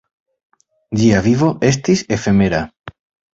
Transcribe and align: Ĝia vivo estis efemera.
Ĝia 1.01 1.19
vivo 1.27 1.51
estis 1.69 2.03
efemera. 2.19 2.63